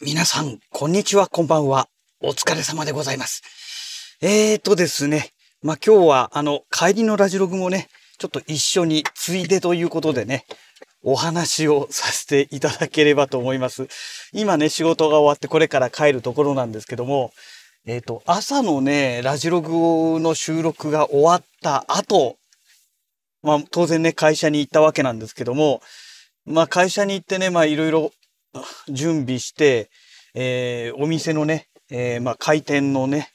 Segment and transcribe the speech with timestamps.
[0.00, 1.88] 皆さん、こんにちは、こんばんは。
[2.20, 3.42] お疲れ様でございます。
[4.22, 5.30] えーとですね。
[5.60, 10.44] まあ、今日は、あの、帰りのラジログもね、ちょっと一緒に、ついでということでね、
[11.02, 13.88] お話をさせていただければと思います。
[14.32, 17.32] 今ね、仕事が終わってこれから帰るところなんですけども、
[17.84, 22.36] えっ、と、朝のね、ラジログの収録が終わった後、
[23.42, 25.82] まあ、当然ね、会社に行ったわけなんですけども、
[26.46, 28.12] まあ、会社に行ってね、まあ、いろいろ
[28.88, 29.90] 準備して、
[30.34, 33.30] えーお店のね、えーまあ、開店のね、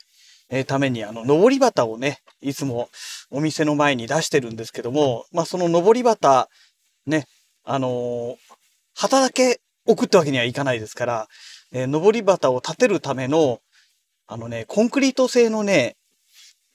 [0.49, 2.89] えために、あの、上り旗をね、いつも
[3.31, 6.49] お店の前に出してるんですけども、まあ、その上り旗、
[7.05, 7.25] ね、
[7.63, 8.35] あのー
[8.95, 11.27] 旗だけ置くってわけにはいかないですから、
[11.71, 13.59] えー上り旗を立てるための、
[14.27, 15.95] あのね、コンクリート製のね、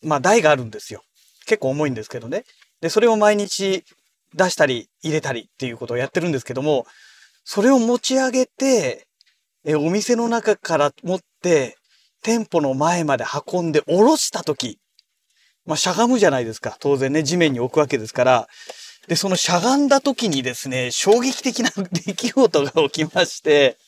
[0.03, 1.03] まあ、台があるんですよ。
[1.47, 2.45] 結構重いんですけどね。
[2.81, 3.85] で、それを毎日
[4.35, 6.87] 出したり入れたりっていうことをやってるんですけども、
[7.51, 9.07] それを持ち上げて、
[9.65, 11.79] えお店の中から持って、
[12.23, 14.79] 店舗の前まで運んで下ろしたとき、
[15.65, 16.77] まあ、しゃがむじゃないですか。
[16.79, 18.49] 当然ね、地面に置くわけですから。
[19.07, 23.79] で、そのしゃがんだ時にですね、衝撃的な 出来事が起きまして、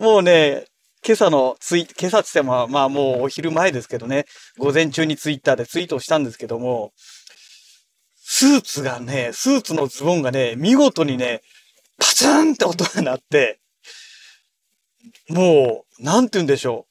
[0.00, 0.64] もうね、
[1.06, 4.26] 今朝のツイ、今朝って言っても、まあもうお昼前ですけどね、
[4.58, 6.92] 午前中にツイッターでツイートしたんですけども、
[8.16, 11.42] スーツがね、スーツのズボンがね、見事にね、
[12.00, 13.60] パツンって音が鳴って、
[15.28, 16.86] もう、なんて言うんでしょ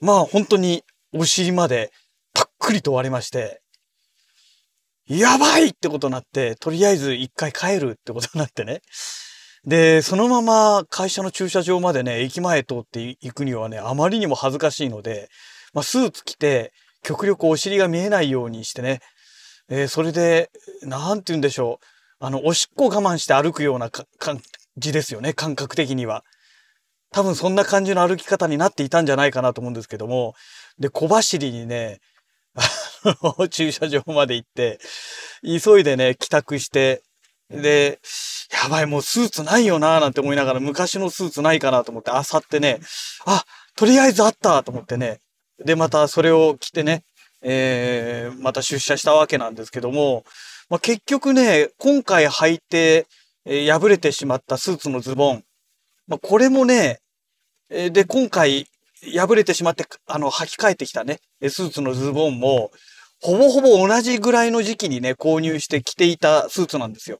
[0.00, 0.06] う。
[0.06, 1.90] まあ本当にお尻まで
[2.32, 3.62] パックリと割れまして、
[5.06, 8.82] やばいってことになって、とりあえず一回帰るってことになってね。
[9.64, 15.28] で、そのまま会社の駐車場までね、駅前通って行くにはね、あまりにも恥ずかしいので、
[15.72, 19.00] まあ、スーツ着て、極力お尻が見えないようにしてね、
[19.68, 20.50] えーそれで、
[20.82, 21.86] なんて言うんでしょう。
[22.24, 24.40] あの、おしっこ我慢して歩くような感
[24.76, 26.22] じですよね、感覚的には。
[27.10, 30.34] 多分そんな感じの歩き方になっていたんじゃないかなと思うんですけども、
[30.78, 31.98] で、小走りにね、
[32.54, 34.78] あの 駐車場まで行って、
[35.42, 37.02] 急いでね、帰宅して、
[37.50, 37.98] で、
[38.62, 42.78] やばい、もうスーツないよなーなんて思いながら、昔のスーツないかなと思って、あさってね、
[43.26, 45.18] あ、とりあえずあったと思ってね、
[45.58, 47.02] で、またそれを着てね、
[47.42, 50.24] えー、また出社したわけなんですけども、
[50.68, 53.06] まあ、結局ね、今回履いて、
[53.44, 55.44] えー破れてしまったスーツのズボン、
[56.06, 57.00] まあ、これもね、
[57.70, 58.66] えーで、今回
[59.14, 62.70] 破れてしまって、あの、履き替えてきたね、スーツのズボンも、
[63.20, 67.18] ほぼほぼ同じぐらいの時期にね、購入して着ていたスーツなんですよ。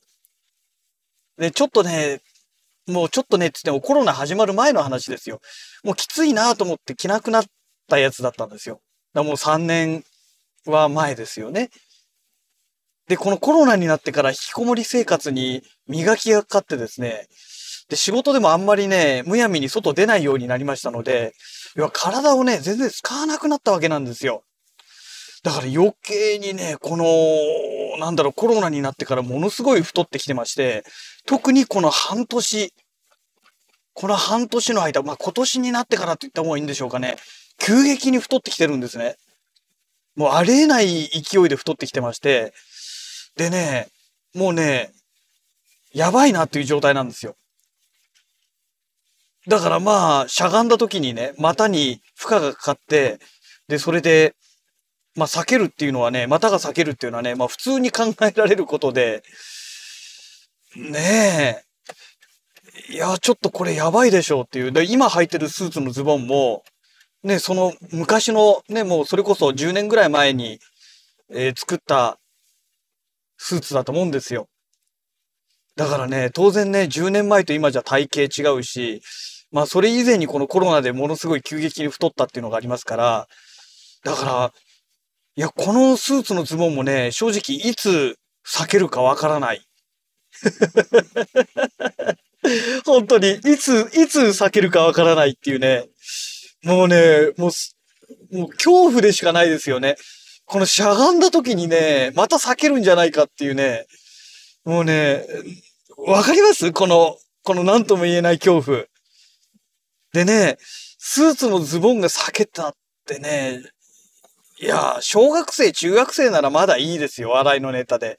[1.39, 2.21] で、ちょっとね、
[2.87, 5.41] もうちょっとねっ、つってもコロナ始まる前の話ですよ。
[5.85, 7.45] もうきついなと思って着なくなっ
[7.89, 8.81] たやつだったんですよ。
[9.15, 10.05] だもう3年
[10.67, 11.71] は前ですよね。
[13.09, 17.27] で、このコロナになってから引きこもり生活に磨きがかかってですね、
[17.89, 21.35] で、仕事でもあんまりね、むやみに外出ないようになりましたので、
[21.75, 24.45] 要は体をね、全然使わなくなったわけなんですよ。
[25.43, 27.05] だから余計にね、この、
[27.99, 30.85] なんだろう、コロナになってからものすごい太ってきてまして、
[31.27, 32.73] 特にこの半年、
[33.93, 37.17] この半年の間、まあ今年になってからと言った方がいいんでしょうかね、
[37.59, 39.17] 急激に太ってきてるんですね。
[40.15, 42.53] もうありえない勢いで太ってきてまして、
[43.37, 43.89] でね、
[44.35, 44.91] もうね、
[45.93, 47.37] やばいなっていう状態なんですよ。
[49.49, 53.19] だからまあ、しゃがんだ時にね、股に負荷がかかって、
[53.69, 54.35] で、それで、
[55.17, 59.23] まあ、避けるっていうのはね、股が避けるっていうのはね、まあ、普通に考えられることで、
[60.77, 61.65] ね
[62.89, 64.73] え、いや、ちょっとこれやばいでしょうっていう。
[64.73, 66.63] で、今履いてるスーツのズボンも、
[67.25, 70.59] ね、その昔の、ね、もうそれこそ10年ぐらい前に、
[71.31, 72.19] えー作った
[73.45, 74.47] スーツだと思うんですよ。
[75.75, 79.03] だからね、当然ね、10年前と今じゃ体型違うし、
[79.51, 83.27] まあそれ以前にこのコロナでものすごい急激に太ったっていうのがありますから、
[84.05, 84.53] だから、
[85.35, 88.17] いや、このスーツのズボンもね、正直いつ
[88.47, 89.63] 避けるかわからない。
[92.87, 95.89] 本当に、いつ、いつ避けるかわからないっていうね。
[96.63, 99.97] もうね、もう、もう恐怖でしかないですよね。
[100.53, 103.87] このしゃがんだ時にね、また避けるんじゃないかっていうね。
[104.67, 105.25] もうね、
[105.97, 106.73] わかります？
[106.73, 108.85] この、この何とも言えない恐怖。
[110.13, 110.59] でね、
[110.99, 112.75] スーツのズボンが避けたっ
[113.07, 113.63] てね、
[114.61, 118.19] いや、小学生、中学生ならまだいいですよ、笑いのネタで。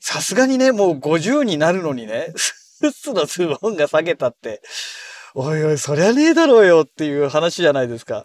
[0.00, 4.60] さすがにね、もう50になるのにね、 スーツのズボンが避けたって、
[5.36, 8.24] おいおい、そりゃねえだろうよっていう話じゃないですか。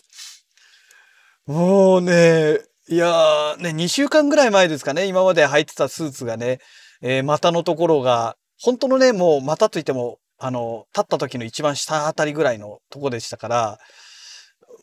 [1.45, 6.57] もうね、いやー、ね、2週間ぐらい前ですかね、今まで履いてたスーツがね、
[7.03, 13.77] えー股のところが、本当のね、もう股といっても、あの、立った時の一番下あたりぐらいのとこでしたから、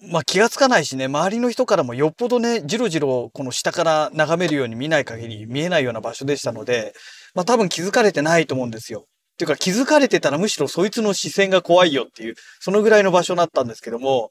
[0.08, 6.94] まあ気がつかないしね、周りの人からもよっぽどね、じろじろこの下から眺めるように見ない限り見えないような場所でしたので、
[7.34, 9.00] まあ多分気づかれてないと思うんですよ。
[9.00, 9.02] っ
[9.36, 14.30] ていうか気づかれてたらむしろそいつの視線が怖いよっていう、そのぐらいの場所だったんですけども、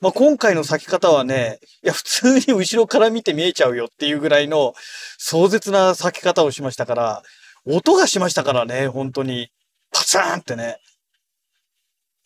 [0.00, 4.74] まあ今回の咲き方はね、いや普通に後ろから見て見えちゃうよっていうぐらいの
[5.18, 7.22] 壮絶な咲き方をしましたから、
[7.66, 9.50] 音がしましたからね、本当に。
[9.90, 10.78] パツーンってね。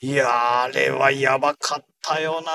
[0.00, 2.50] いやー、あれはやばかったよな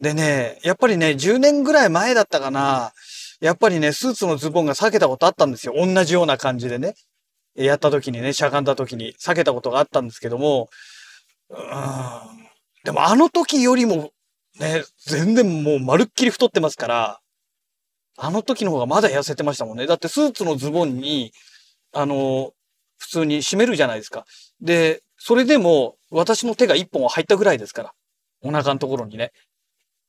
[0.00, 2.92] でね、やっぱりね、10年ぐらい前だったかな。
[3.40, 5.74] やっぱりね、スーツのズボンが裂けたことあったんですよ。
[5.76, 6.94] 同じような感じでね。
[7.54, 10.68] やった時にね、しゃがんだ時に裂けたことがあったんですけども、
[11.50, 12.41] うん。
[12.84, 14.10] でもあの時よりも、
[14.58, 17.20] ね、全然もうまるっきり太ってますから、
[18.18, 19.86] あの時の方がまだ痩せてましたもんね。
[19.86, 21.32] だってスーツのズボンに、
[21.92, 22.52] あの、
[22.98, 24.24] 普通に締めるじゃないですか。
[24.60, 27.92] で、それでも私の手が一本は入ったぐらいですから。
[28.42, 29.32] お腹のところにね。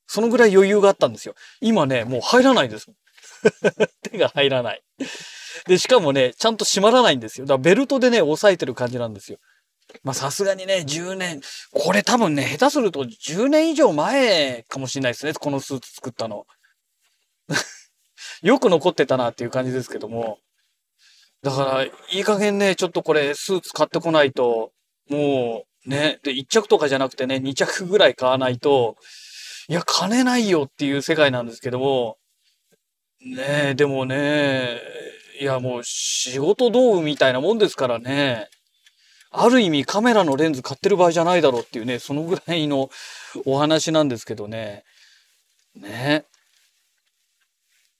[0.08, 1.36] そのぐらい余裕があったんですよ。
[1.62, 2.88] 今ね、もう入らないです。
[4.12, 4.84] 手が入らない。
[5.68, 7.46] で、しかもね、ちゃんと閉まらないんですよ。
[7.46, 9.38] だからベルトでね、押さえてる感じなんですよ。
[10.04, 11.42] まあさすがにね、10年、
[11.72, 15.34] これ多分ね、下手すると10年以上前かもしれないですね。
[15.34, 16.45] このスーツ作ったの。
[18.42, 20.40] よく残ってたなっていう感じですけども。
[21.42, 24.72] だから、いい加減ね、ちょっとこれ、スーツ買ってこないと、
[25.10, 28.95] もう、ね、で、1着とかじゃなくてね、2着ぐらい買わないと、
[29.68, 32.18] いや、金ないよっていう世界なんですけども、
[33.25, 34.81] ねえ、でもね、
[35.40, 38.50] いや、もう仕事道具みたいなもんですからね、
[39.35, 42.89] ある意味カメラのレンズ買ってる場合じゃないだろうっていうね、そのぐらいの
[43.45, 44.83] お話なんですけどね、
[45.75, 46.25] ね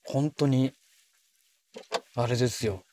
[0.04, 0.72] 本当に、
[2.14, 2.84] あれですよ。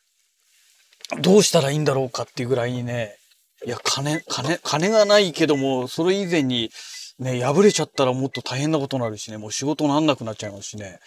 [1.21, 3.15] どうしたらいいんだろうかっていうぐらいにね、
[3.63, 6.71] いや、金、金、金がないけども、それ以前に、
[7.19, 10.99] ね、破れちゃったらもっと大変なことになるしね、もう仕事なんなくなっちゃいますしね。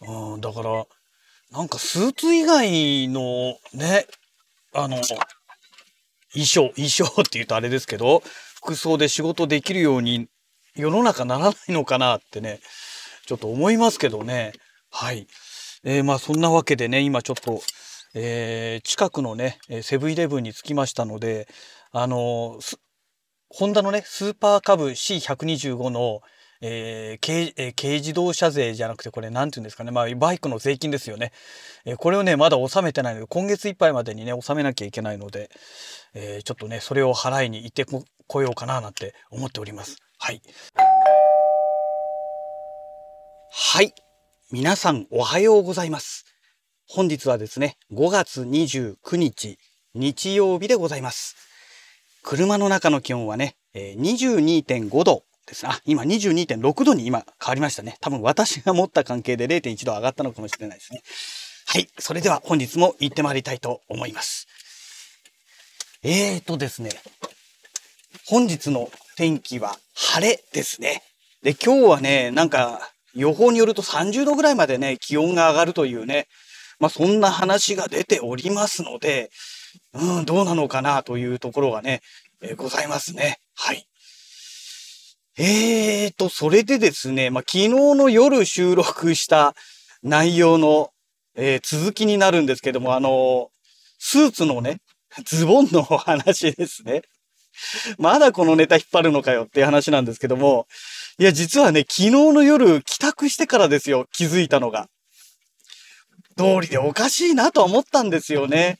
[0.00, 0.86] うん、だから、
[1.50, 4.06] なんかスーツ以外のね、
[4.72, 5.02] あの、
[6.34, 8.22] 衣装、衣装って言うとあれですけど、
[8.56, 10.28] 服装で仕事できるように
[10.74, 12.60] 世の中ならないのかなってね、
[13.26, 14.52] ちょっと思いますけどね。
[14.90, 15.26] はい。
[15.84, 17.60] えー、まあそんなわけでね、今ちょっと、
[18.14, 21.48] えー、近くのね、セブンイレブンに着きましたので、
[21.90, 22.78] あのー、
[23.48, 26.20] ホンダのね、スーパーカブ C125 の、
[26.64, 29.90] えー軽えー、軽自動車税じゃなくて、これなんて言うんですかね。
[29.90, 31.32] まあ、バイクの税金ですよね。
[31.84, 35.50] えー、これをね、まだ納めてないので、今月いっぱいまでにね、納めなきゃいけないので、
[36.14, 39.96] えー、ちょっとね、それを払いに行ってこようかななんて思っております。
[40.18, 40.40] はい。
[43.50, 43.92] はい。
[44.52, 46.26] 皆さんおはようございます。
[46.86, 49.58] 本日はですね、5月29日、
[49.94, 51.34] 日曜日でございます。
[52.22, 57.96] 車の中の気温はね、22.5度ですあ、今22.6度に今変わりましたね。
[58.00, 61.02] 多分私が持った関係で0.1度上がったのかもしれないですね。
[61.66, 61.88] はい。
[61.98, 64.46] それでは本日も行ってまいりたいと思います。
[66.02, 66.90] えーとですね。
[68.26, 71.02] 本日の天気は晴れですね。
[71.42, 76.28] で、今日はね、なんか予報によると30度ぐらいまでね、気温が上がるというね、
[76.78, 79.30] まあそんな話が出ておりますので、
[79.94, 82.00] うん、どうなのかなというところがね、
[82.40, 83.38] えー、ございますね。
[83.54, 83.86] はい。
[85.38, 89.54] えーと、それでですね、まあ昨日の夜収録した
[90.02, 90.90] 内容の、
[91.34, 93.48] えー、続きになるんですけども、あの
[93.98, 94.80] スーツのね、
[95.24, 97.02] ズボンのお話ですね。
[97.98, 100.66] まだこのネタ引っ張るのかよっていう話なんですけども、
[101.18, 104.88] いや、実はね、昨日の夜帰宅してからですよ、気づいたのが。
[106.36, 108.78] 通りでおかしいなと思ったんですよね。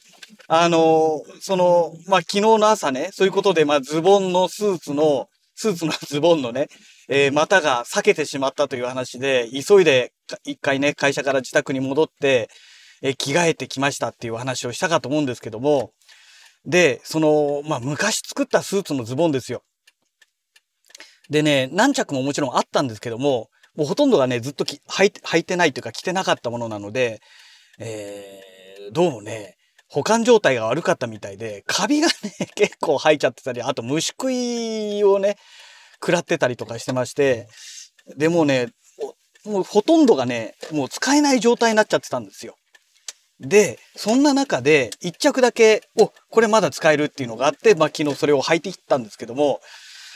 [0.48, 6.68] あの、その、まあ、昨日の朝ね、そういうことで、まあ、ズボンのスーツの、スーツのズボンのね、
[7.08, 10.12] えー、股が裂けてしまったという話で、急いで
[10.44, 12.48] 一回ね、会社から自宅に戻って、
[13.02, 15.92] えー、着替えてきましたっていう話をしたかと思うんですけども、
[16.64, 19.62] で、その、まあ、昔作ったスーツのズボンですよ。
[21.28, 27.20] でね、何着ももちろんあったんですけども、もうほとんどがね、ずっと履いて履いてないというか着てなかったものなので、
[27.78, 29.56] えー、どうもね、
[29.92, 32.12] 保管状態が悪かったみたいで、カビがね、
[32.56, 35.36] 結構生えちゃってたり、あと虫食いをね、
[35.96, 37.46] 食らってたりとかしてまして、
[38.16, 38.70] でもね、
[39.44, 42.56] もうほとんどがね、もう使えない状態になっちゃってたんですよ。
[43.38, 49.60] で、そんな中で、一着だけ、お、これまだ使えるっていうのがあって、まあ昨日それを履いていったんですけども、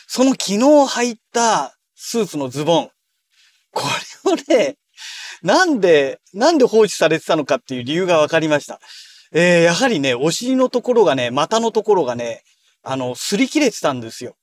[0.09, 2.90] その昨日履いたスーツのズボン、
[3.73, 3.83] こ
[4.25, 4.76] れをね、
[5.42, 8.80] なんで、なんで放置されてたのかっていう理由が分かりました。
[9.38, 12.43] えー、やはりね、お尻のところがね、股のところがね、
[12.83, 14.35] あの、擦り切れてたんですよ。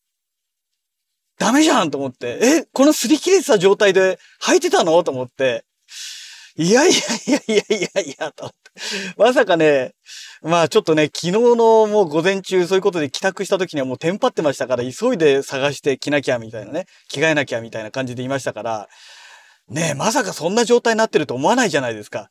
[1.40, 5.66] ダメじゃんと思って、え、この擦り切れてた状態で履いてたのと思って、
[6.58, 8.72] いやいやいやいやいやいや、と思って。
[9.18, 9.96] まさかね、
[10.44, 18.88] まあちょっとね、昨日のもう午前中そういうことで帰宅した時にはもうテンパってましたから、急いで探して着なきゃみたいなね、着替えなきゃみたいな感じでいましたから、
[19.70, 22.30] ねえ、まさかそんな状態になってると思わないじゃないですか。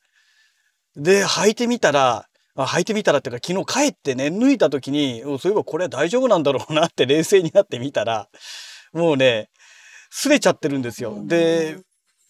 [0.95, 8.29] で、履いてみたら、あ履いてみたらっていうか昨日帰ってね、脱いだ時に、そういえばこれは大丈夫なんだろうなって冷静になってみたら、
[8.93, 9.49] もうね、
[10.13, 11.23] 擦れちゃってるんですよ。
[11.25, 11.79] で、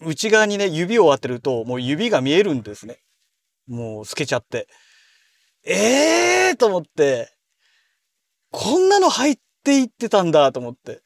[0.00, 2.98] 内側にね、指を当てると、もう指が見えるんですね。
[3.66, 4.68] もう透けちゃって。
[5.64, 7.32] ええー、と思って、
[8.50, 11.00] こんなの入っていってたんだと思って。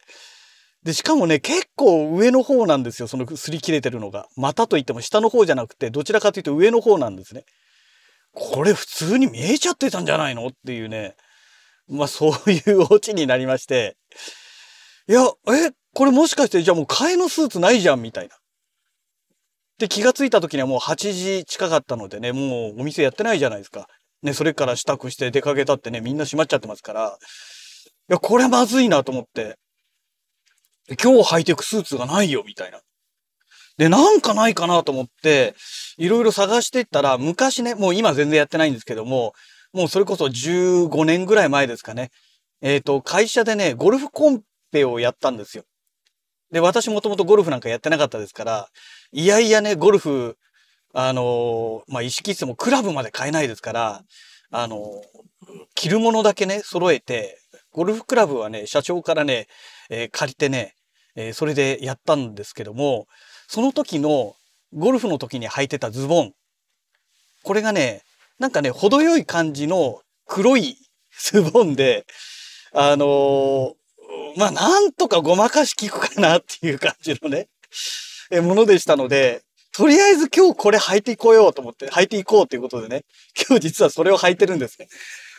[0.83, 3.09] で、しかもね、結構上の方なんですよ。
[3.09, 4.29] その擦り切れてるのが。
[4.37, 7.45] 股といっても下の方じゃなくて、どちらかというと上の方なんですね。
[8.39, 10.47] これ普通に見えちゃってたんじゃないの？
[10.49, 11.17] っていうね。
[11.89, 13.97] まあそういうオチになりまして。
[15.09, 18.37] いや、え、これもしかしてじゃあもう替えのスーツないじゃんみたいな。
[19.79, 23.89] で、気がついた時にはもう8時近かったのでね、もうお店やってないじゃないですか。
[24.23, 27.17] ね、それから支度して出かけたってね、みんな閉まっちゃってますから。
[28.11, 29.57] いや、これまずいなと思って。
[31.03, 32.81] 今日履いてくスーツがないよ、みたいな。
[33.79, 35.55] で、なんかないかなと思って、
[35.99, 39.35] いろいろ探していったら、昔ね、もう今全然やってないんですけども、
[39.73, 42.11] もうそれこそ15年ぐらい前ですかね。
[42.63, 44.43] えっ、ー、と、会社でね、ゴルフコン
[44.73, 45.65] ペをやったんですよ。
[46.51, 48.69] で、私もともとゴルフなんかやってなかったですから、
[49.13, 50.39] いやいやね、ゴルフ、
[50.95, 54.03] あのー、まあ、意識してもクラブまで買えないですから、
[54.51, 54.81] あのー、
[55.75, 57.39] 着るものだけね、揃えて、
[57.73, 59.49] ゴルフクラブはね、社長からね、
[59.91, 60.75] えー、借りてね、
[61.17, 63.07] えそれでやったんですけども、
[63.49, 64.35] その時の、
[64.75, 66.33] ゴルフの時に履いてたズボン。
[67.43, 68.03] これがね、
[68.39, 70.77] なんかね、程よい感じの黒い
[71.19, 72.05] ズボンで、
[72.73, 73.75] あの
[74.37, 77.49] まあ、なんとかごまかし効くかなっていう感じのね、
[78.31, 83.05] え、ものでしたので、とりあえず今日これ履いていこうよと思って、履いていこうということでね、
[83.49, 84.89] 今日実はそれを履いてるんですね。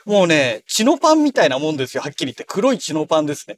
[0.05, 2.43] もうね、血のパンみたいなもんですよ、はっきり言って。
[2.45, 3.57] 黒い血のパンですね。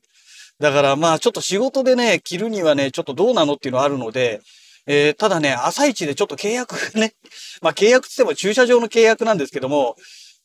[0.60, 4.42] だからまあちょっと仕事でね、着るにはね、ちょっとどうなのっていうのはあるので、
[4.86, 7.14] えー、ただね、朝一でちょっと契約ね、
[7.62, 9.96] まあ契約つっても駐車場の契約なんですけども、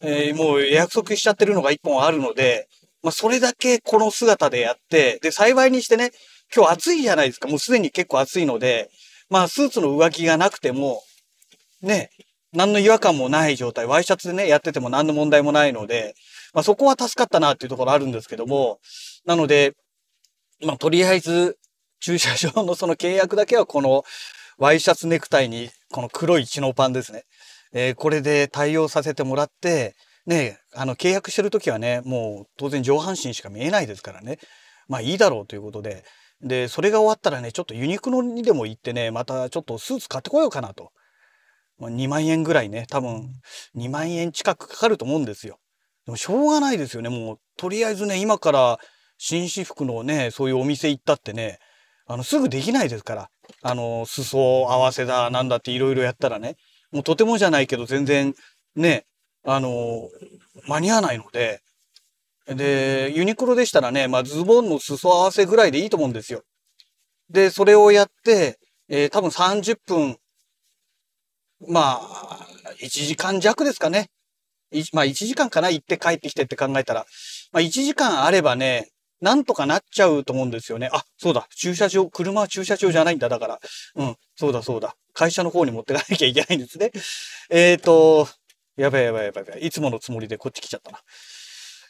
[0.00, 2.68] えー、もう約束しちゃってるのが一本あるので、
[3.02, 6.11] まあ、それだけこの姿でやって、で、幸いにしてね、
[6.54, 7.49] 今日暑いじゃないですか。
[7.49, 8.90] もうすでに結構暑いので、
[9.28, 11.02] まあ、スーツの上着がなくても、
[11.83, 12.11] ね、
[12.52, 16.14] 何の違和感もない状態、ワイシャツでね、やってても何の問題もないので、
[16.54, 18.78] まあ、そこは助かったなっていうところあるんですけども、
[19.26, 19.75] なので、
[20.62, 21.58] まあ、とりあえず、
[22.00, 24.04] 駐車場のその契約だけはこの
[24.58, 27.25] ワイシャツネクタイにこの黒いチノパンですね。
[27.73, 29.94] えー、これで対応させてもらって、
[30.26, 34.38] ね、あの、契約してる時はね、もう当然上半身しか見えないですからね。
[34.88, 36.04] まあいいだろうということで。
[36.40, 40.92] で、それが終わったらね、ちょっとユニクロにでも行ってね、またちょっとスーツ買ってこようかなと。
[41.80, 43.28] 2万円ぐらいね、多分
[43.76, 45.58] 2万円近くかかると思うんですよ。
[46.06, 47.08] でもしょうがないですよね。
[47.08, 48.78] もう、とりあえずね、今から
[49.26, 51.59] 紳士服のね、そういうお店行ったってね、
[52.07, 53.31] あの、すぐできないですから。
[53.62, 54.38] あの、裾
[54.71, 56.57] 合わせだ、なんだっていろいろやったらね。
[56.93, 58.35] もうとてもじゃないけど全然
[58.76, 59.07] ね、
[59.43, 60.11] あの、
[60.69, 61.62] 間に合わないので、
[62.49, 66.43] で、ユニクロでしたらね、まあ、ズボンの裾合わせぐらいでいいと思うんですよ。
[67.31, 68.59] で、それをやって、
[68.90, 70.19] えー、多分30分、
[71.66, 72.47] まあ、
[72.83, 74.11] 1時間弱ですかね。
[74.93, 77.07] まあ、1時間かな行って帰ってきてって考えたら。
[77.52, 78.90] まあ、1時間あればね、
[79.25, 80.90] なんとかなっちゃうと思うんですよね。
[80.93, 81.47] あ、そうだ。
[81.57, 83.31] 駐車場、車は駐車場じゃないんだ。
[83.31, 83.61] だから。
[83.97, 84.16] うん。
[84.37, 84.97] そうだそうだ。
[85.14, 86.93] 会社の方に持ってかなきゃいけないんですね。
[87.49, 88.28] えっ、ー、と、
[88.76, 89.66] やばいやばいやばいやばい。
[89.66, 90.99] いつものつもりでこっち来ちゃったな。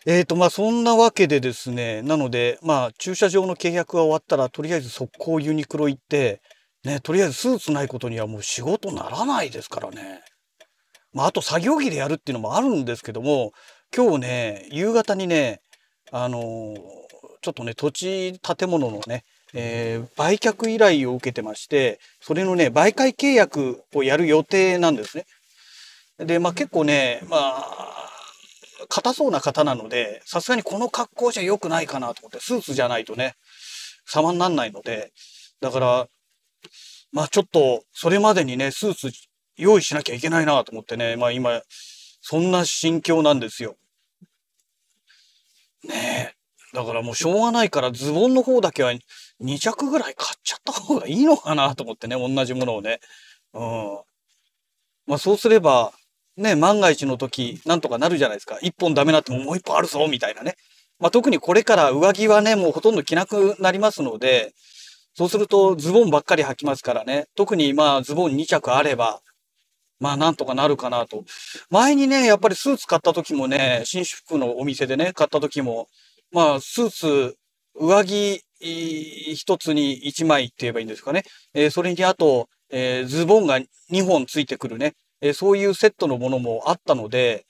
[0.07, 6.41] えーと、まあそんなわけでですね、なので、まあ駐車場の契約が終わったら、とりあえず速攻ユニクロ行って、
[6.85, 10.21] ね、とりあえずスーツないことにはもう仕事ならないですからね。
[11.13, 13.51] まああと作業着でやるっていうのもあるんですけども、
[13.97, 15.63] 今日ね、夕方にね、
[16.13, 17.04] あのー、
[17.45, 19.23] ちょっとね、土地建物のね、
[19.53, 25.27] えー、売却依頼を受けてまして、それのね、媒介契約をやる予定なんですね。
[26.19, 28.09] で、まあ結構ね、まあ、
[28.89, 33.35] 硬そうな方なので、さすがにこの格好じゃ良くないかなと思って、スーツじゃないとね、
[34.07, 35.13] 様になんないので、
[35.61, 36.09] だから、
[37.13, 39.11] まあちょっと、それまでにね、スーツ
[39.59, 41.61] 用意しなきゃいけないなと思ってね、まあ今、
[42.23, 43.77] そんな心境なんですよ。
[45.87, 46.34] ねえ。
[46.75, 48.93] だからもうしょうがないからズボンの方だけは
[49.41, 52.99] 2着ぐらい買っちゃった方がいいのかなと思ってね、同じものをね。
[53.55, 53.99] うん。
[55.07, 55.93] まあそうすれば、
[56.37, 58.59] ね、万が一の時、なんとかなるじゃないですか。
[58.61, 60.57] 一本ダメなってももう一本あるぞ、みたいなね。
[60.99, 64.53] まあ、特にこれから上着はね、もうほとんど着なくなりますので、
[65.15, 67.27] そうするとズボンばっかり履きますからね。
[67.37, 69.21] 特にまあズボン2着あれば、
[70.01, 71.25] まあなんとかなるかなと。
[71.71, 75.89] 前にね、やっぱりスーツ買った時もね、新宿のお店でね、買った時も、
[76.35, 77.37] まあスーツ、
[77.77, 81.23] 上着一つに1枚って言えばいいんですかね。
[81.55, 83.61] えー、それにあと、えー、ズボンが
[83.93, 87.45] 2本ついてくるね、えー、そういうセットのものもあったので、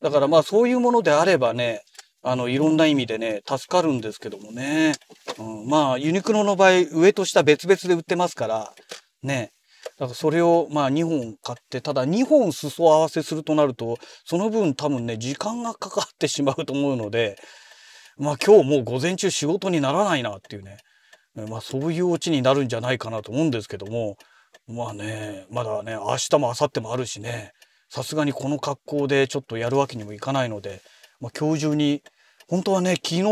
[0.00, 1.82] だからまあそういうものであればね、
[2.22, 4.94] あの、いろんな意味でね、助かるんですけどもね。
[5.38, 8.72] うん、まあ、ユニクロの場合、上と下別々で売ってますから、
[9.22, 9.50] ね。
[9.98, 17.36] だからそれをまあ2本買って、ただ2本裾合わせするとなると、その分多分ね、時間がかかってしまうと思うので、
[18.18, 20.78] まあ今日もう午前中仕事にならないなっていうね。
[21.34, 24.16] まあそういうオチになるんじゃないかなと思うんですけども、
[24.66, 27.52] まあね、まだね、明日も明後日もあるしね、
[27.88, 30.80] さすがにこの格好でちょっとやるわけにもいかないので、
[31.20, 32.02] まあ、今日中に
[32.48, 33.22] 本当はね昨日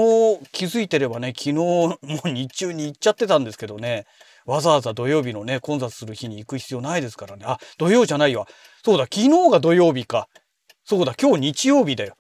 [0.53, 4.05] 気づいてればね昨日もう日中に行っちゃってたんですけどね。
[4.47, 7.45] わざわざ土曜日のね混雑する日に行く必要ないですからね。
[7.47, 8.47] あ土曜じゃないわ。
[8.85, 10.29] そうだ昨日が土曜日か。
[10.85, 12.15] そうだ今日日曜日だよ。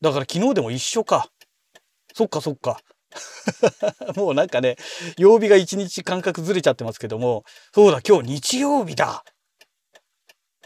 [0.00, 1.28] だから昨日でも一緒か。
[2.14, 2.80] そっかそっか。
[4.16, 4.76] もうなんかね
[5.18, 7.42] 曜日が一日感覚ずれちゃってますけども
[7.74, 9.24] そうだ今日日曜日だ。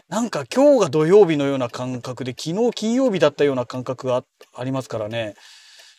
[0.07, 4.23] なんか今日が土曜日のような感覚で昨日金曜日だったような感覚が
[4.53, 5.33] ありますからね。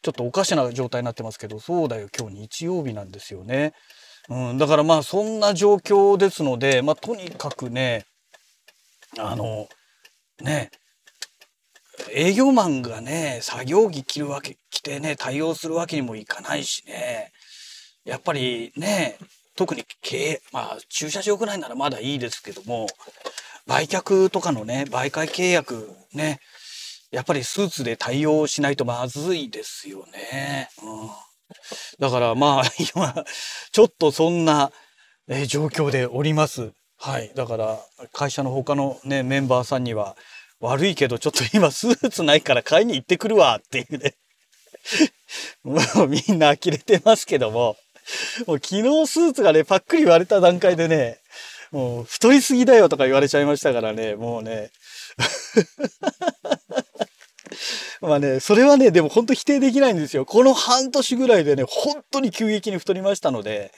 [0.02, 3.72] ちょっとおかしな状態になってますけどそうだよ今日日曜日なんですよね。
[4.28, 8.04] うん、だからまあそんな状況ですので、まあ、とにかくね
[9.18, 9.66] あの
[10.40, 10.70] ね
[12.12, 17.32] 営業マンがね作業着着るわけ着てね対応するわけにもいかないしね
[18.04, 19.18] やっぱりね
[19.56, 22.86] 特に経まあ駐車場ぐらいならまだいいですけども
[23.66, 26.38] 売却とかのね、媒介契約ね、
[27.10, 30.68] やっぱりスーツで対応しないとまずいですよね。
[30.82, 31.10] うん、
[31.98, 32.62] だからまあ
[32.94, 33.24] 今、
[33.72, 34.70] ちょっとそんな、
[35.28, 36.70] え状況でおります。
[36.98, 37.32] はい。
[37.34, 37.80] だから
[38.12, 40.16] 会社の他のね、メンバーさんには、
[40.60, 44.14] 悪いけどちょっと今スーツないから買いに行ってくるわっていうね。
[45.64, 47.76] もうみんな呆れてますけども、
[48.46, 51.18] もう昨日スーツがね、パックリ割れた段階でね、
[51.72, 54.70] もう太りすぎだよとか言われちゃいましたからね、もうね。
[58.00, 60.24] まあね、それはね、でも本当否定できないんですよ。
[60.24, 63.72] この半年ぐらいでね、本当に急激に太りましたので、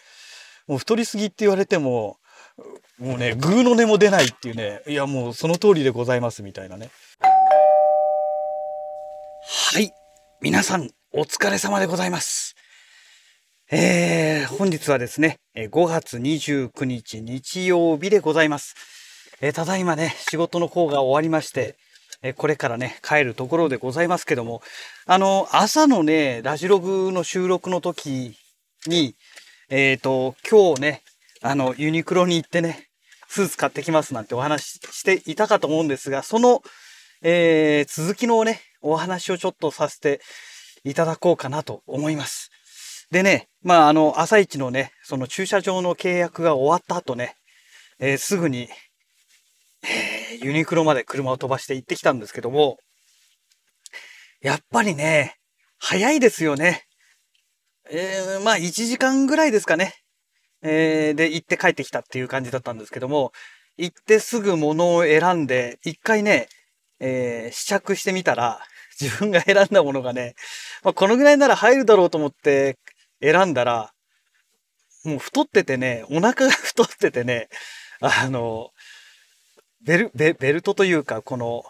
[0.66, 2.18] もう太りすぎって言われても、
[2.98, 6.90] もうね、グーの音も出ないっていうね、いやもうその通りでございますみたいなね。
[9.72, 9.92] はい。
[10.40, 12.56] 皆さん、お疲れ様でございます。
[13.70, 18.74] えー、本日はですね、5月29日日曜日でございます。
[19.40, 21.76] えー、ただいまね、仕事の方が終わりまして、
[22.22, 24.60] えー、これからね、帰るところでございますけども、
[25.06, 28.36] あの、朝のね、ラジログの収録の時
[28.88, 29.14] に、
[29.68, 31.02] えっ、ー、と、今日ね、
[31.42, 32.87] あの、ユニクロに行ってね、
[33.28, 36.62] スーツ買ってきますなんてお話ししていたかと思うんですが、その、
[37.22, 40.20] えー、続きのね、お話をちょっとさせて
[40.82, 42.50] いただこうかなと思います。
[43.10, 47.36] でね、まあ、あの、朝一のね、その駐車場の契約が終わった後ね、
[47.98, 48.68] えー、すぐに、
[50.42, 52.78] ユニクロまで車を飛ばして行ってきたんですけども、
[54.40, 55.36] やっぱりね、
[55.78, 56.84] 早いですよね。
[57.90, 59.94] えー、まあ、1時間ぐらいですかね。
[60.62, 63.32] えー、で、行って帰ってきたっていう感じだったんですけども、
[63.76, 66.48] 行ってすぐ物を選んで、一回ね、
[67.00, 68.60] えー、試着してみたら、
[69.00, 70.34] 自分が選んだものがね、
[70.82, 72.76] まあ、このぐらいなら入るだろうと思って
[73.22, 73.92] 選んだら、
[75.04, 77.48] もう太っててね、お腹が太っててね、
[78.00, 78.70] あの、
[79.84, 81.62] ベル、ベベルトというか、この、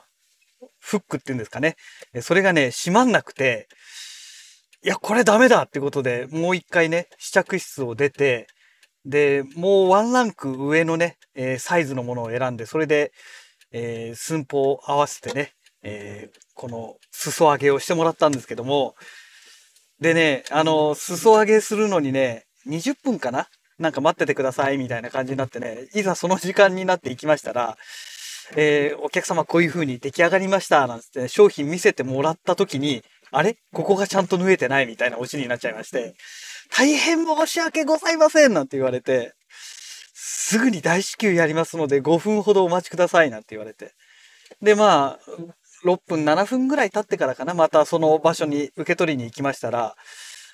[0.78, 1.76] フックっていうんですかね。
[2.22, 3.68] それがね、閉まんなくて、
[4.82, 8.46] いや、これダメだってことで、もう一回ね、試着室を出て、
[9.08, 13.12] で、もうワンランク上のね、えー、サイズのものを選んで、それで、
[13.72, 18.94] えー、寸法を合わせてね、えー、この裾上げをしてもらったんですけども、
[19.98, 23.48] でね、あの、裾上げするのにね、20分かな？
[23.78, 27.76] なんか待っててくださいみたいな感じになってね、いざその時間になって行きましたら、
[28.56, 33.56] えー、お客様こういう風に出来上がりました、なんつって、ね、商品見せてもらった時に、あれ？
[33.72, 36.14] ここがちゃんと縫えてないみたいなオチになっちゃいまして、
[36.70, 39.34] 大変申し訳ございませんなんて言われて、
[40.14, 43.92] すぐに大至急やりますので5分ほどお待ちくださいなんて言われて。
[44.62, 45.30] で、まあ、
[45.84, 49.94] 6分、7分ぐらい経ってからかな、またその場所に受け取りに行きましたら、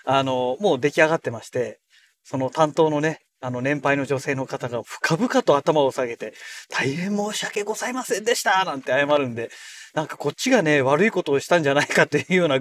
[0.05, 1.81] あの、もう出来上がってまして、
[2.23, 6.35] その担当のね、あの、年配の女性の方が深々と頭を下げて、
[6.71, 9.51] 大変申し訳ございませんでしたなんて謝るんで、
[9.95, 12.59] なんかこっちがね、悪いことをしたんじゃないかっていうような、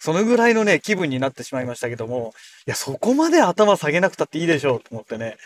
[0.00, 2.34] そのぐらいのね、気分になってしまいましたけども、
[2.66, 5.36] いや、そこまで頭下げなくたっていいでしょうと思ってね。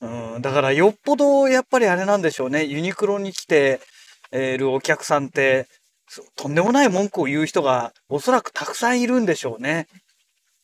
[0.00, 2.64] うん、だからよっぽどやっぱりあれなんでしょうね。
[2.64, 3.80] ユニクロに来て
[4.30, 5.66] るお客さんって、
[6.36, 9.88] とんでもない文句を言う人がおそらくたくさんいるんでしょうね。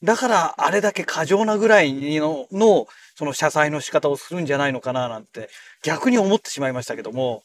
[0.03, 5.49] だからあれだけ過剰なぐらいののその謝罪の仕方をするんじゃないのかななんて
[5.83, 7.43] 逆に思ってしまいましたけども、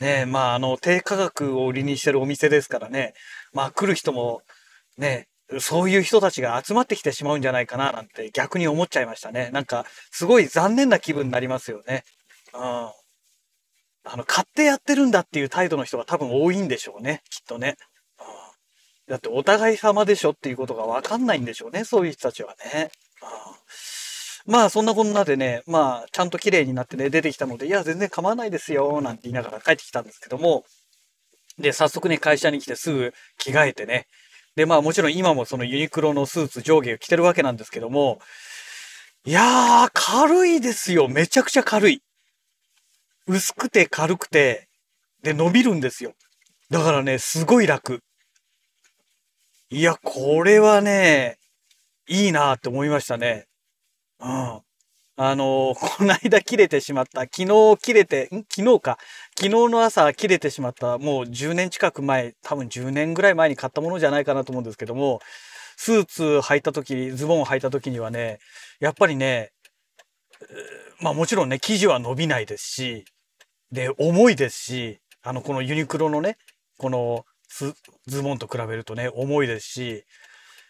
[0.00, 3.14] ねまああの低価格を売りにしてるお店ですからね、
[3.52, 4.40] まあ来る人も
[4.96, 5.26] ね、
[5.58, 9.50] そういう人たちが集まってきてしまうんじゃないかななんて逆に思っちゃいましたね。
[9.52, 12.04] なんかすごい残念な気分になりますよね。
[12.54, 12.60] うん。
[14.06, 17.22] あの、買ってやってるんだっていう態度の人が多分多いんでしょうね。
[17.30, 17.76] きっとね。
[19.08, 21.84] だってお互い様でしょっていうことがわかんないんでしょうね。
[21.84, 22.90] そういう人たちはね。
[23.22, 23.28] うん
[24.46, 30.64] まあそんなこんなでね、まあちゃんと綺麗になってね、出てきたので、いや全然構わないですよ、なんて言いながら帰ってきたんですけども、
[31.58, 34.06] で、早速ね、会社に来てすぐ着替えてね、
[34.54, 38.20] で、まあもちろん今もそのユニクロのスーツ上下を着てるわけなんですけども、
[39.24, 41.08] いやー、軽いですよ。
[41.08, 42.02] めちゃくちゃ軽い。
[43.26, 44.68] 薄くて軽くて、
[45.22, 46.12] で、伸びるんですよ。
[46.68, 48.00] だからね、すごい楽。
[49.74, 51.36] いや、これはね、
[52.08, 53.48] いいなって思いましたね。
[54.20, 54.28] うん。
[54.28, 54.62] あ
[55.16, 58.44] のー、この間切れてしまった、昨日切れて、ん？
[58.48, 58.98] 昨日か。
[59.36, 65.18] 昨日の朝切れてしまった、もう10年近く前、多分10年ぐらい前に買ったものじゃないかなと思うんですけども、
[65.76, 68.38] スーツ履いた時、ズボン履いた時にはね、
[68.78, 69.50] やっぱりね、
[71.00, 73.04] まあもちろんね、生地は伸びないですし、
[73.72, 76.36] で、重いですし、あの、このユニクロのね、
[76.78, 77.24] この
[78.06, 80.04] ズボンと比べるとね、重いですし、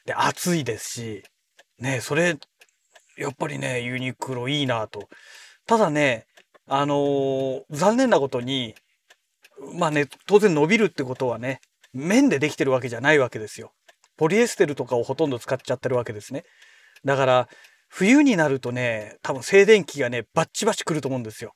[0.06, 1.22] で、暑いですし、
[1.78, 2.36] ね、それ
[3.16, 5.08] やっぱりね、ユニクロいいなと。
[5.66, 6.26] ただね、
[6.66, 8.74] あのー、残念なことに、
[9.78, 11.60] まあね、当然伸びるってことはね、
[11.92, 13.72] 綿でできてるわけじゃないわけですよ。
[14.16, 16.44] ポリエステルとかをほとんど使っちゃってるわけですね。
[17.04, 17.48] だから、
[17.88, 21.52] 冬になるとね、多分静電気がね、バッチバチ来ると思うんですよ。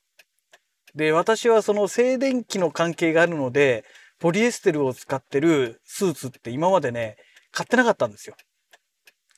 [0.95, 3.83] で、私はその静電気の関係があるので、
[4.19, 7.17] ポリエステルを使ってるスーツって今までね、
[7.51, 8.35] 買ってなかったんですよ。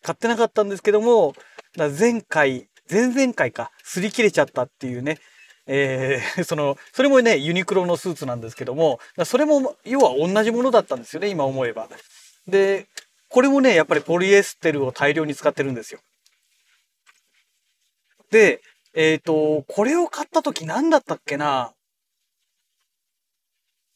[0.02, 1.34] 買ってなかったんですけども、
[1.78, 5.20] 前回、前々回か、擦り切れちゃったっていうね、
[5.68, 11.88] えー、 その、それもね、ユニクロのスーツなんですけども、それも、要は同じものだったんですよね、今思えば。
[12.48, 12.88] で、
[13.30, 16.00] これもね、やっぱりポリエステルを大量に使ってるんですよ。
[18.32, 18.62] で、
[18.94, 21.74] えっ、ー、と、これを買った時何だったっけな？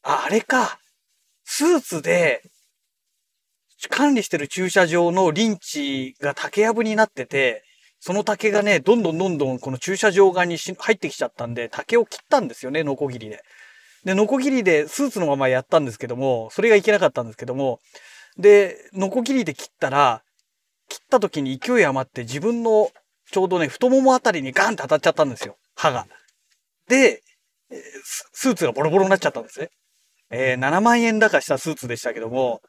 [0.06, 0.80] あ、あれか。
[1.44, 2.44] スーツで、
[3.89, 7.63] 管理してる駐車場のリンチが竹やぶになってて、
[8.00, 13.41] その竹がね、どんどんどんどんこの駐車場側に入ってきちゃったんで、竹を切ったんですよね、ノコギリで。
[14.04, 17.80] で、ノコギリでスーツのままやったんですけども、それがいけなかったんですけども、
[18.38, 20.22] で、ノコギリで切ったら、
[20.88, 22.91] 切った時に勢い余って自分の
[23.32, 25.58] ちょうどね、太ももあたりにガンって当たっちゃったんですよ。
[25.76, 26.06] 歯が。
[26.88, 27.24] で、
[28.34, 29.72] スーツがボロボロになっちゃったんですね。
[30.38, 32.62] えー、7万円だかしたスーツでしたけども、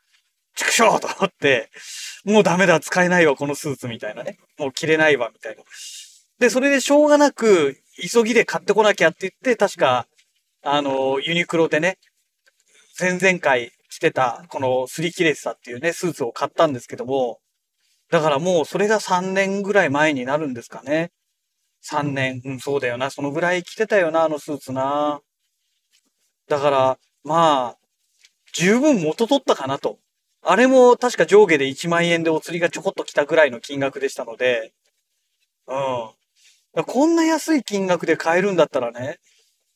[0.55, 1.69] 畜生と思って、
[2.25, 4.39] もうダメだ、使えないわ、このスーツみたいなね。
[4.57, 5.63] もう着れないわ、みたいな。
[6.39, 10.07] で、それでしょうがなく、急ぎで買ってこなきゃって言って、確か、
[10.63, 11.99] あの、ユニクロでね、
[12.99, 17.41] 前々回着てた、このスリキレスタっていうね、スーツを買ったんですけども、
[18.11, 21.11] だからもうそれが3年ぐらい前になるんですかね。
[21.83, 22.41] 3年。
[22.45, 23.11] うん、そうだよな。
[23.11, 25.21] そのぐらい着てたよな、あのスーツな。
[26.49, 27.77] だから、まあ、
[28.53, 29.99] 十分元取ったかなと。
[30.43, 34.73] あれも確か上下で1万円でお釣りがちょこっと来たぐらいの金額でしたので、
[35.67, 36.85] うん。
[36.85, 39.19] こんな安い金額で買えるんだったらね、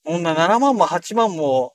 [0.05, 1.75] こんな7万も8万も、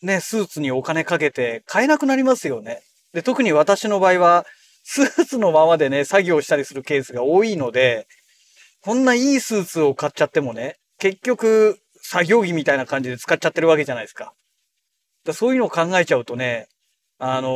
[0.00, 2.80] ね、スーツにお金かけて買えなくなりますよね。
[3.12, 4.46] で、特に私の場合は、
[4.84, 8.06] スーツのままでね、作業したりするケースが多いので、
[8.80, 14.32] こんないいスーツを買っちゃってもね、結局、作業着みたいな感じで使っちゃってるわけじゃないですか。
[15.24, 16.68] だそういうのを考えちゃうとね、
[17.18, 17.48] あの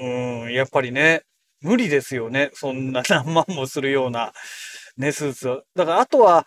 [0.00, 1.22] ー、うん、やっぱりね、
[1.60, 2.50] 無理ですよね。
[2.54, 4.32] そんな 何万もするような、
[4.96, 5.62] ね、スーツ。
[5.74, 6.46] だからあとは、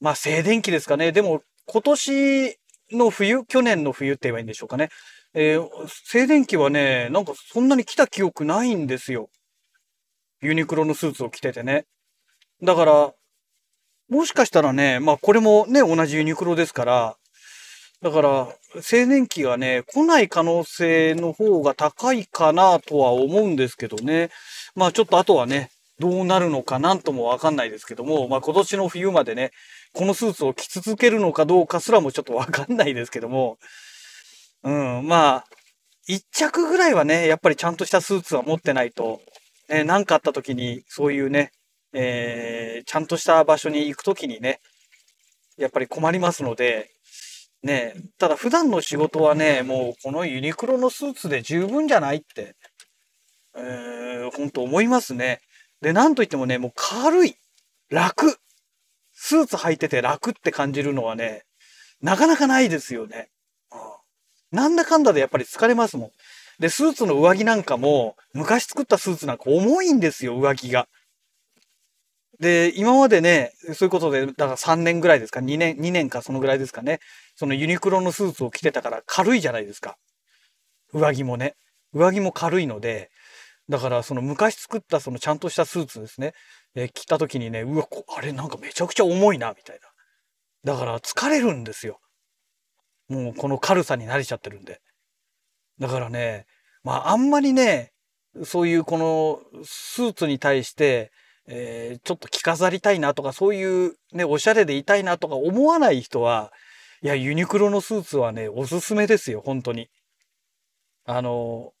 [0.00, 1.12] まあ静電気ですかね。
[1.12, 2.58] でも今年
[2.92, 4.88] の冬、去年の冬って言えばいいんでしょうかね。
[5.34, 9.30] えー、静電気はね、なんかそんなに来た記憶ないんですよ。
[10.40, 11.84] ユニクロのスーツを着ててね。
[12.62, 13.14] だから、
[14.08, 17.16] もしかしたらね、まあこれもね、同じユニクロですから、
[18.02, 24.30] だから、青年期がね、来ない可能性の方が高いかなとは思うんですけどね。
[24.74, 29.50] まあちょっとあとはね、どうなるのかなんともわかんないですけども、まあ今年の冬までね、
[29.92, 33.58] このスーツを着続けるのかどうかすらもちょっとわかんないですけども、
[34.62, 35.44] うん、まあ、
[36.06, 39.20] 一着ぐらいはね、やっぱりちゃんとしたスーツは持ってないと、
[39.68, 41.52] ね、何かあった時に、そういうね、
[41.92, 44.60] えー、ちゃんとした場所に行く時にね、
[45.56, 46.89] やっぱり困りますので、
[47.62, 52.56] ね、ただ普段の仕事はね、もうこのユニクロのスーツで十分じゃないって、
[53.56, 55.40] えー、本当思いますね。
[55.82, 57.36] で、なんといってもね、もう軽い、
[57.90, 58.38] 楽。
[59.12, 61.42] スーツ履いてて楽って感じるのはね、
[62.00, 63.28] なかなかないですよね。
[64.50, 66.10] なんだかんだでやっぱり疲れますもん。
[66.58, 70.88] で、スーツの上着なんかも、昔作ったスーツなんか重いんですよ、上着が。
[72.40, 77.00] で、今までね、そういうことで、だから3年ぐらいですか、2年、2年かそのぐらいですかね。
[77.40, 79.96] そのユニクロのスーツを着てたから軽いじゃないですか。
[80.92, 81.54] 上着もね。
[81.94, 83.10] 上着も軽いので、
[83.66, 86.34] だからその昔作ったそのちゃんとしたスーツですね。
[86.74, 90.74] え着た時にね、うわ、あれなんかめちゃくちゃ重いな、みたいな。
[90.74, 91.98] だから疲れるんですよ。
[93.08, 94.82] もうこの軽さに慣れちゃってるんで。
[95.78, 96.44] だからね、
[96.84, 97.92] まああんまりね、
[98.44, 101.10] そういうこのスーツに対して、
[101.46, 106.52] えー、ちょっと着飾りたいなとか、そういうね、おしゃれでいたいなとか思わない人は、
[107.02, 109.88] いや、ユニクロのスーツはね、おすすめですよ、本当に。
[111.06, 111.72] あの、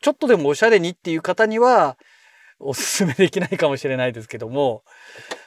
[0.00, 1.98] ちょっとでもおしゃれにっていう方には、
[2.58, 4.82] おすすめできないかもしれないですけども、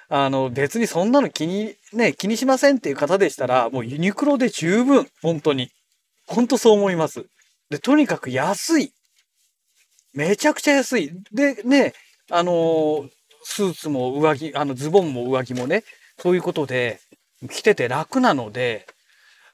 [0.09, 5.71] あの、別にそんなの気に、ね、気にしませんっていう方でしたら、もうユニクロで十分、本当に。
[6.27, 7.25] 本当そう思います。
[7.69, 8.93] で、とにかく安い。
[10.13, 11.11] めちゃくちゃ安い。
[11.31, 11.93] で、ね、
[12.29, 13.09] あの、
[13.43, 15.83] スーツも上着、あの、ズボンも上着もね、
[16.19, 16.99] そういうことで、
[17.49, 18.87] 着てて楽なので、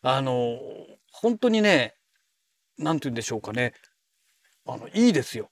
[0.04, 0.60] あの、
[1.12, 1.96] 本当にね、
[2.78, 3.74] なんて言うんでしょうかね。
[4.66, 5.50] あの、いいですよ。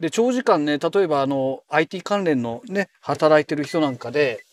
[0.00, 4.44] で、長時間ね、例えばあの、IT 関連のね、働いてる人なんかで、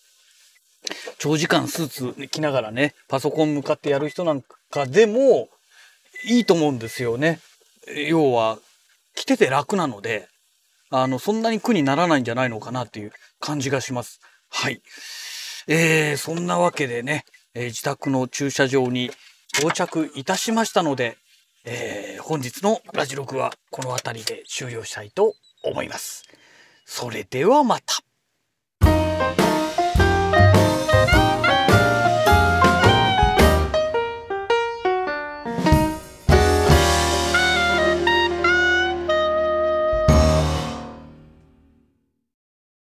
[1.18, 5.50] 長時間スーツ着ながらね、パソコン向かってやる人なんかでも、
[6.26, 7.40] いいと思うんですよね。
[8.08, 8.60] 要は、
[9.16, 10.28] 着てて楽なので、
[10.92, 14.20] あの、そんなに苦にならないんじゃないのかなっていう感じがします。
[14.50, 14.82] はい。
[15.68, 19.10] えー、そんなわけでね、えー、自宅の駐車場に
[19.54, 21.18] 到着いたしましたので、
[21.66, 26.24] えー、本日のラジログはこの辺りで終了したいと思います。
[26.86, 28.11] それではまた。